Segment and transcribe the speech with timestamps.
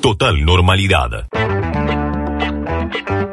[0.00, 1.28] Total normalidad.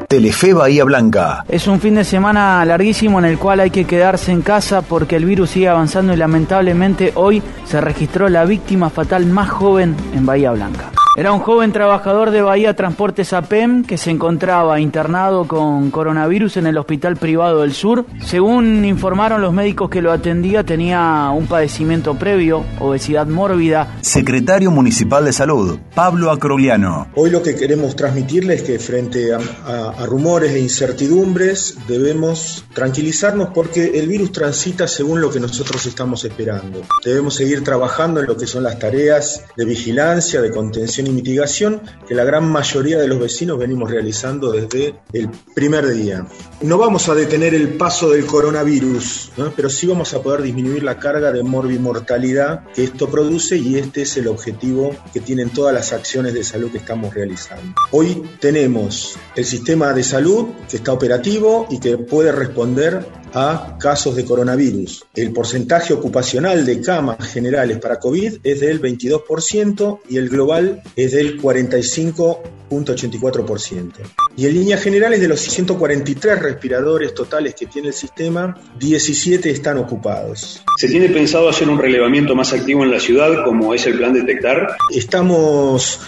[0.07, 1.43] Telefe Bahía Blanca.
[1.49, 5.15] Es un fin de semana larguísimo en el cual hay que quedarse en casa porque
[5.15, 10.25] el virus sigue avanzando y lamentablemente hoy se registró la víctima fatal más joven en
[10.25, 10.91] Bahía Blanca.
[11.17, 16.67] Era un joven trabajador de Bahía Transportes APEM que se encontraba internado con coronavirus en
[16.67, 18.05] el Hospital Privado del Sur.
[18.21, 23.95] Según informaron los médicos que lo atendía, tenía un padecimiento previo, obesidad mórbida.
[24.01, 27.07] Secretario Municipal de Salud, Pablo Acroliano.
[27.15, 33.97] Hoy lo que queremos transmitirles es que frente a, rumores e incertidumbres debemos tranquilizarnos porque
[33.99, 36.81] el virus transita según lo que nosotros estamos esperando.
[37.05, 41.81] Debemos seguir trabajando en lo que son las tareas de vigilancia, de contención y mitigación
[42.07, 46.25] que la gran mayoría de los vecinos venimos realizando desde el primer día.
[46.61, 50.99] No vamos a detener el paso del coronavirus, pero sí vamos a poder disminuir la
[50.99, 55.93] carga de morbimortalidad que esto produce y este es el objetivo que tienen todas las
[55.93, 57.75] acciones de salud que estamos realizando.
[57.91, 64.15] Hoy tenemos el sistema de salud que está operativo y que puede responder a casos
[64.15, 65.05] de coronavirus.
[65.13, 71.11] El porcentaje ocupacional de camas generales para COVID es del 22% y el global es
[71.11, 74.24] del 45.84%.
[74.37, 79.77] Y en líneas generales, de los 143 respiradores totales que tiene el sistema, 17 están
[79.77, 80.61] ocupados.
[80.77, 84.13] ¿Se tiene pensado hacer un relevamiento más activo en la ciudad como es el plan
[84.13, 84.75] Detectar?
[84.91, 86.01] Estamos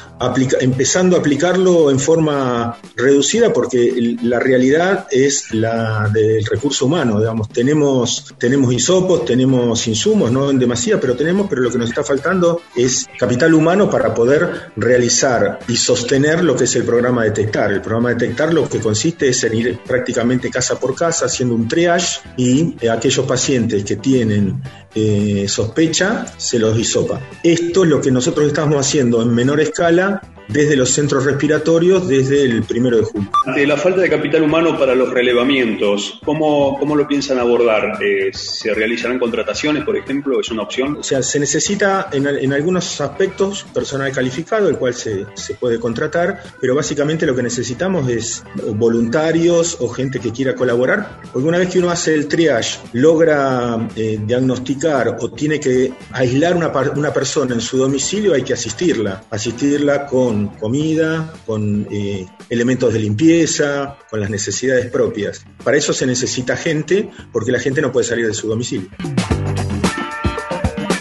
[0.59, 7.49] empezando a aplicarlo en forma reducida porque la realidad es la del recurso humano, digamos,
[7.49, 12.03] tenemos, tenemos hisopos, tenemos insumos, no en demasía, pero tenemos, pero lo que nos está
[12.03, 17.71] faltando es capital humano para poder realizar y sostener lo que es el programa Detectar.
[17.71, 21.67] El programa Detectar lo que consiste es en ir prácticamente casa por casa haciendo un
[21.67, 24.61] triage y eh, aquellos pacientes que tienen
[24.95, 27.21] eh, sospecha se los hisopa.
[27.43, 32.43] Esto es lo que nosotros estamos haciendo en menor escala desde los centros respiratorios desde
[32.43, 33.29] el primero de julio.
[33.45, 38.01] Ante la falta de capital humano para los relevamientos, ¿cómo, cómo lo piensan abordar?
[38.03, 40.39] Eh, ¿Se realizarán contrataciones, por ejemplo?
[40.39, 40.97] ¿Es una opción?
[40.97, 45.79] O sea, se necesita en, en algunos aspectos personal calificado, el cual se, se, puede
[45.79, 48.43] contratar, pero básicamente lo que necesitamos es
[48.75, 53.87] voluntarios o gente que quiera colaborar, porque una vez que uno hace el triage, logra
[53.95, 59.23] eh, diagnosticar o tiene que aislar una, una persona en su domicilio, hay que asistirla,
[59.29, 65.43] asistirla con comida, con eh, elementos de limpieza, con las necesidades propias.
[65.63, 68.89] Para eso se necesita gente porque la gente no puede salir de su domicilio.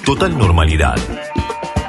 [0.05, 0.97] Total normalidad.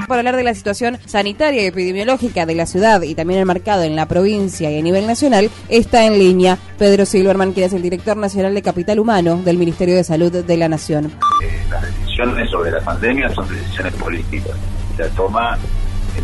[0.08, 3.84] Para hablar de la situación sanitaria y epidemiológica de la ciudad y también el mercado
[3.84, 7.82] en la provincia y a nivel nacional, está en línea Pedro Silverman, quien es el
[7.82, 11.12] director nacional de Capital Humano del Ministerio de Salud de la Nación.
[11.44, 14.56] Eh, las decisiones sobre la pandemia son decisiones políticas.
[14.96, 15.58] Se toma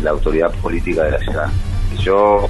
[0.02, 1.48] la autoridad política de la ciudad.
[1.98, 2.48] Yo,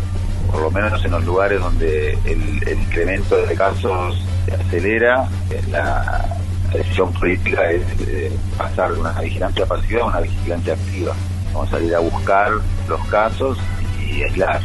[0.50, 5.28] por lo menos en los lugares donde el, incremento de casos se acelera,
[5.70, 6.30] la,
[6.72, 11.14] decisión política es eh, pasar de una vigilancia pasiva a una vigilancia activa.
[11.52, 12.50] Vamos a ir a buscar
[12.88, 13.58] los casos
[14.00, 14.60] y aislar.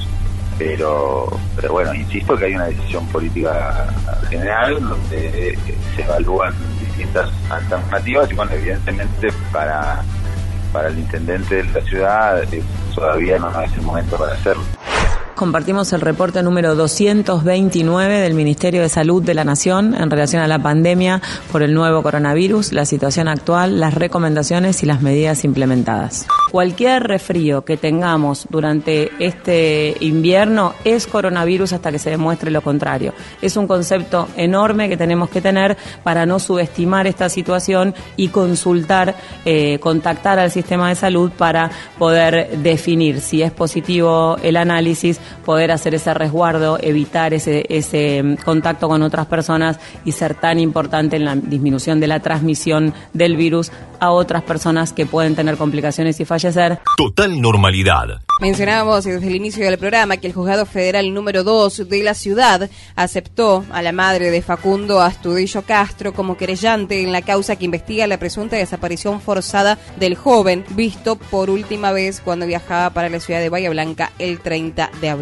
[0.57, 3.87] Pero, pero bueno, insisto que hay una decisión política
[4.29, 5.57] general donde
[5.95, 10.03] se evalúan distintas alternativas y bueno, evidentemente para
[10.71, 12.63] para el intendente de la ciudad eh,
[12.93, 14.63] todavía no es el momento para hacerlo
[15.39, 20.49] compartimos el reporte número 229 del Ministerio de Salud de la Nación en relación a
[20.49, 26.27] la pandemia por el nuevo coronavirus, la situación actual, las recomendaciones y las medidas implementadas.
[26.51, 33.13] Cualquier resfrío que tengamos durante este invierno es coronavirus hasta que se demuestre lo contrario.
[33.41, 39.15] Es un concepto enorme que tenemos que tener para no subestimar esta situación y consultar,
[39.45, 45.71] eh, contactar al sistema de salud para poder definir si es positivo el análisis poder
[45.71, 51.15] hacer ese resguardo, evitar ese, ese mm, contacto con otras personas y ser tan importante
[51.15, 56.19] en la disminución de la transmisión del virus a otras personas que pueden tener complicaciones
[56.19, 56.79] y fallecer.
[56.97, 58.21] Total normalidad.
[58.41, 62.69] Mencionábamos desde el inicio del programa que el juzgado federal número 2 de la ciudad
[62.95, 68.07] aceptó a la madre de Facundo Astudillo Castro como querellante en la causa que investiga
[68.07, 73.41] la presunta desaparición forzada del joven, visto por última vez cuando viajaba para la ciudad
[73.41, 75.18] de Bahía Blanca el 30 de abril.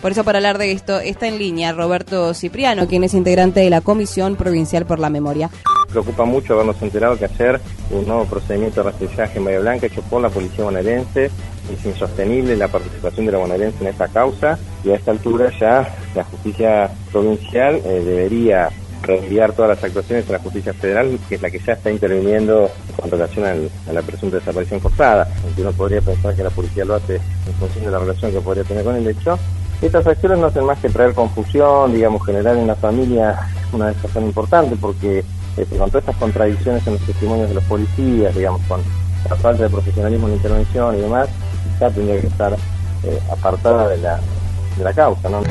[0.00, 3.70] Por eso, para hablar de esto, está en línea Roberto Cipriano, quien es integrante de
[3.70, 5.50] la Comisión Provincial por la Memoria.
[5.90, 7.60] Preocupa mucho habernos enterado que hacer
[7.90, 11.30] un nuevo procedimiento de rastrillaje en Bahía Blanca hecho por la policía bonaerense
[11.70, 15.94] es insostenible la participación de la bonaerense en esta causa y a esta altura ya
[16.14, 18.68] la justicia provincial eh, debería
[19.02, 22.70] reenviar todas las actuaciones a la justicia federal, que es la que ya está interviniendo
[22.96, 25.28] con relación a la presunta desaparición forzada.
[25.44, 28.40] Aunque uno podría pensar que la policía lo hace en función de la relación que
[28.40, 29.38] podría tener con el hecho.
[29.80, 33.36] Estas acciones no hacen más que traer confusión, digamos, generar en la familia
[33.72, 35.24] una desazón importante, porque
[35.56, 38.80] este, con todas estas contradicciones en los testimonios de los policías, digamos, con
[39.28, 41.28] la falta de profesionalismo en la intervención y demás,
[41.80, 44.20] ya tendría que estar eh, apartada de la,
[44.78, 45.42] de la causa, ¿no?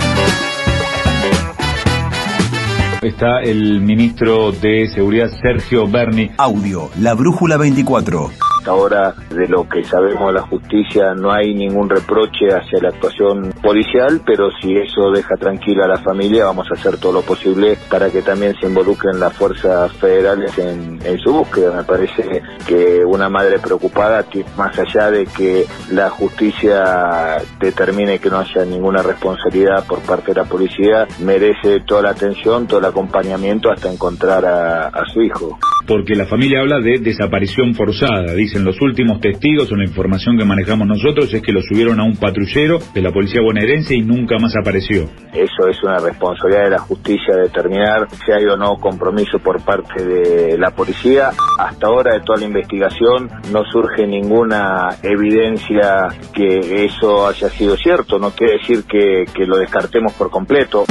[3.02, 6.30] Está el ministro de Seguridad, Sergio Berni.
[6.38, 8.30] Audio, La Brújula 24.
[8.62, 12.90] Hasta ahora, de lo que sabemos de la justicia, no hay ningún reproche hacia la
[12.90, 17.22] actuación policial, pero si eso deja tranquila a la familia, vamos a hacer todo lo
[17.24, 21.76] posible para que también se involucren las fuerzas federales en, en su búsqueda.
[21.76, 24.24] Me parece que una madre preocupada,
[24.56, 30.42] más allá de que la justicia determine que no haya ninguna responsabilidad por parte de
[30.42, 35.58] la policía, merece toda la atención, todo el acompañamiento hasta encontrar a, a su hijo.
[35.88, 38.34] Porque la familia habla de desaparición forzada.
[38.34, 42.04] Dicen los últimos testigos o la información que manejamos nosotros es que lo subieron a
[42.04, 45.10] un patrullero de la policía bonaerense y nunca más apareció.
[45.34, 50.04] Eso es una responsabilidad de la justicia determinar si hay o no compromiso por parte
[50.04, 51.30] de la policía.
[51.60, 58.20] Hasta ahora de toda la investigación no surge ninguna evidencia que eso haya sido cierto.
[58.20, 60.86] No quiere decir que, que lo descartemos por completo.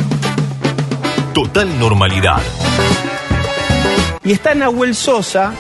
[1.35, 2.41] Total normalidad.
[4.23, 5.55] Y está Nahuel Sosa,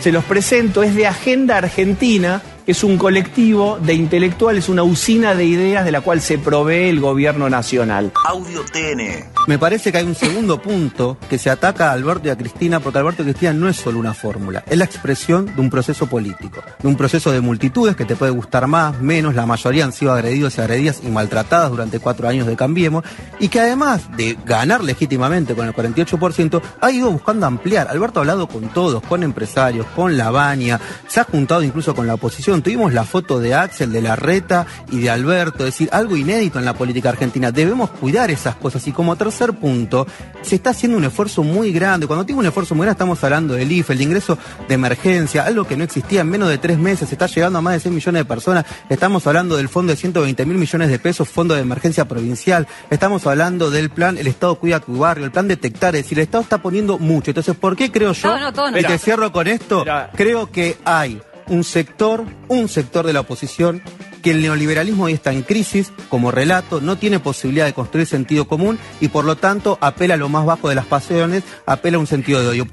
[0.00, 5.44] se los presento, es de Agenda Argentina, es un colectivo de intelectuales, una usina de
[5.44, 8.12] ideas de la cual se provee el gobierno nacional.
[8.24, 9.30] Audio TN.
[9.46, 12.80] Me parece que hay un segundo punto que se ataca a Alberto y a Cristina,
[12.80, 16.06] porque Alberto y Cristina no es solo una fórmula, es la expresión de un proceso
[16.08, 19.92] político, de un proceso de multitudes que te puede gustar más, menos, la mayoría han
[19.92, 23.04] sido agredidos y agredidas y maltratadas durante cuatro años de Cambiemos,
[23.38, 27.86] y que además de ganar legítimamente con el 48%, ha ido buscando ampliar.
[27.88, 32.08] Alberto ha hablado con todos, con empresarios, con la Baña, se ha juntado incluso con
[32.08, 32.55] la oposición.
[32.62, 36.64] Tuvimos la foto de Axel, de Larreta y de Alberto, es decir, algo inédito en
[36.64, 37.52] la política argentina.
[37.52, 40.06] Debemos cuidar esas cosas y como tercer punto,
[40.42, 42.06] se está haciendo un esfuerzo muy grande.
[42.06, 44.38] Cuando digo un esfuerzo muy grande, estamos hablando del IFE, el ingreso
[44.68, 47.74] de emergencia, algo que no existía en menos de tres meses, está llegando a más
[47.74, 48.64] de 6 millones de personas.
[48.88, 52.66] Estamos hablando del fondo de 120 mil millones de pesos, fondo de emergencia provincial.
[52.90, 56.24] Estamos hablando del plan El Estado cuida tu barrio, el plan detectar, es decir, el
[56.24, 57.30] Estado está poniendo mucho.
[57.30, 58.28] Entonces, ¿por qué creo yo?
[58.28, 58.78] No, no, todo no.
[58.78, 59.84] y te cierro con esto.
[60.14, 63.82] Creo que hay un sector, un sector de la oposición
[64.22, 68.48] que el neoliberalismo hoy está en crisis como relato, no tiene posibilidad de construir sentido
[68.48, 72.00] común y por lo tanto apela a lo más bajo de las pasiones, apela a
[72.00, 72.66] un sentido de odio.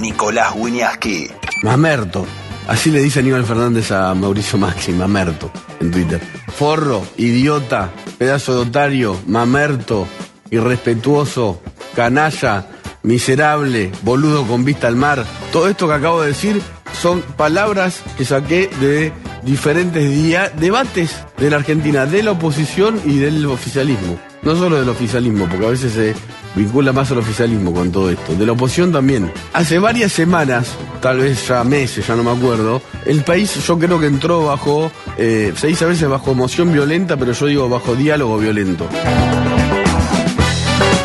[0.00, 1.28] Nicolás Winiaski.
[1.62, 2.26] Mamerto.
[2.68, 6.20] Así le dice Aníbal Fernández a Mauricio Maxi, Mamerto, en Twitter.
[6.56, 10.06] Forro, idiota, pedazo de otario, mamerto,
[10.50, 11.60] irrespetuoso,
[11.94, 12.66] canalla,
[13.04, 15.24] miserable, boludo con vista al mar.
[15.52, 16.60] Todo esto que acabo de decir
[17.00, 19.12] son palabras que saqué de
[19.42, 20.10] diferentes
[20.58, 24.18] debates de la Argentina, de la oposición y del oficialismo.
[24.42, 26.14] No solo del oficialismo, porque a veces se
[26.54, 28.34] vincula más al oficialismo con todo esto.
[28.34, 29.30] De la oposición también.
[29.52, 30.68] Hace varias semanas,
[31.00, 34.90] tal vez ya meses, ya no me acuerdo, el país yo creo que entró bajo,
[35.16, 38.86] eh, se dice a veces bajo emoción violenta, pero yo digo bajo diálogo violento.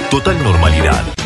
[0.10, 1.19] Total normalidad.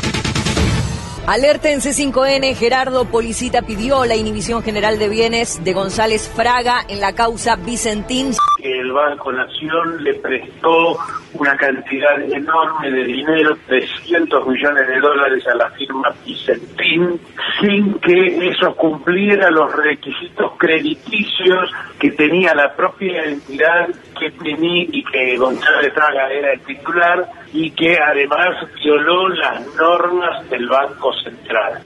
[1.26, 7.00] Alerta en C5N, Gerardo Policita pidió la inhibición general de bienes de González Fraga en
[7.00, 8.32] la causa Vicentín.
[8.62, 10.98] el Banco Nación le prestó
[11.36, 17.22] una cantidad enorme de dinero, 300 millones de dólares a la firma Vicentín,
[17.62, 23.88] sin que eso cumpliera los requisitos crediticios que tenía la propia entidad
[24.20, 30.50] que tenía y que González Fraga era el titular y que además violó las normas
[30.50, 31.84] del Banco Central.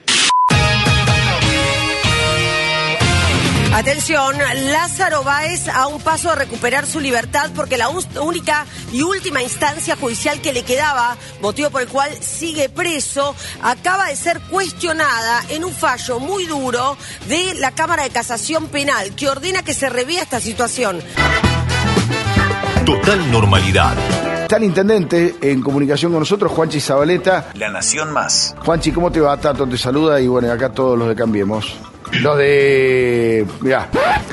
[3.73, 4.35] Atención,
[4.71, 9.95] Lázaro Báez a un paso de recuperar su libertad porque la única y última instancia
[9.95, 15.63] judicial que le quedaba, motivo por el cual sigue preso, acaba de ser cuestionada en
[15.63, 16.97] un fallo muy duro
[17.27, 20.99] de la Cámara de Casación Penal que ordena que se revía esta situación.
[22.83, 23.95] Total normalidad.
[24.47, 27.49] Está el intendente en comunicación con nosotros, Juanchi Zabaleta.
[27.55, 28.55] La Nación Más.
[28.63, 29.35] Juanchi, ¿cómo te va?
[29.35, 31.75] Tato te saluda y bueno, acá todos los de Cambiemos.
[32.21, 33.45] Los de...
[33.59, 33.89] Mirá.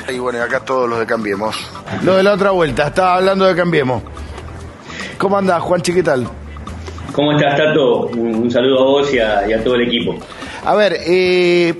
[0.07, 1.57] Y bueno, acá todos los de Cambiemos.
[2.03, 4.03] Lo de la otra vuelta, estaba hablando de Cambiemos.
[5.17, 5.91] ¿Cómo andás, Juanchi?
[5.91, 6.25] ¿Qué tal?
[7.11, 8.05] ¿Cómo estás, Tato?
[8.05, 10.15] Un, un saludo a vos y a, y a todo el equipo.
[10.63, 11.75] A ver, eh...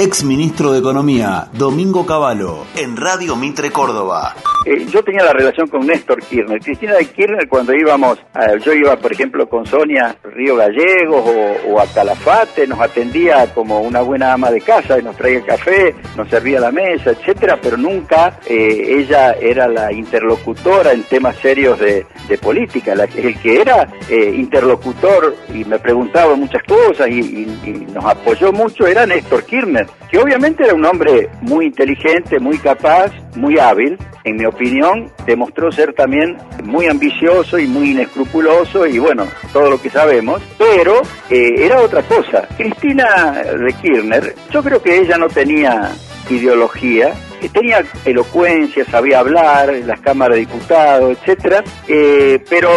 [0.00, 4.34] Ex ministro de Economía, Domingo Cavallo, en Radio Mitre Córdoba.
[4.64, 6.58] Eh, yo tenía la relación con Néstor Kirchner.
[6.60, 11.70] Cristina de Kirchner cuando íbamos, a- yo iba por ejemplo con Sonia Río Gallegos o,
[11.72, 15.94] o a Calafate, nos atendía como una buena ama de casa y nos traía café,
[16.16, 21.78] nos servía la mesa, etcétera, pero nunca eh, ella era la interlocutora en temas serios
[21.78, 22.06] de,
[22.40, 22.92] política.
[22.92, 28.52] El que era eh, interlocutor y me preguntaba muchas cosas y, y- y nos apoyó
[28.52, 33.96] mucho era Néstor Kirchner, que obviamente era un hombre muy inteligente, muy capaz, muy hábil.
[34.24, 39.80] En mi opinión, demostró ser también muy ambicioso y muy inescrupuloso y bueno, todo lo
[39.80, 42.46] que sabemos, pero eh, era otra cosa.
[42.56, 45.90] Cristina de Kirchner, yo creo que ella no tenía
[46.28, 47.14] ideología,
[47.48, 52.70] tenía elocuencia, sabía hablar en las cámaras de diputados, etcétera, eh, pero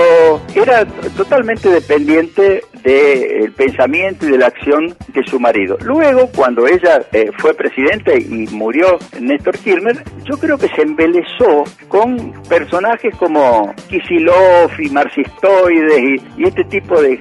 [0.55, 0.85] era
[1.17, 5.77] totalmente dependiente del pensamiento y de la acción de su marido.
[5.81, 11.63] Luego, cuando ella eh, fue presidenta y murió Néstor Kirchner, yo creo que se embelezó
[11.87, 17.17] con personajes como Kisilov y Marxistoides y, y este tipo de,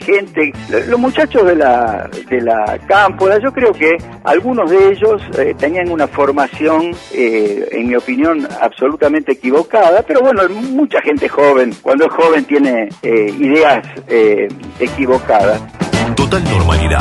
[0.00, 0.52] gente.
[0.88, 5.90] Los muchachos de la, de la cámpora, yo creo que algunos de ellos eh, tenían
[5.90, 12.12] una formación, eh, en mi opinión, absolutamente equivocada, pero bueno, mucha gente joven, cuando es
[12.12, 13.86] joven tiene eh, ideas
[14.78, 15.60] equivocadas.
[16.16, 17.00] Total normalidad.